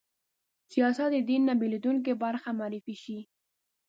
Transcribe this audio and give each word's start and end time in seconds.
سیاست 0.71 1.09
د 1.13 1.17
دین 1.29 1.41
نه 1.49 1.53
بېلېدونکې 1.61 2.13
برخه 2.23 2.49
معرفي 2.59 2.95
شي 3.03 3.19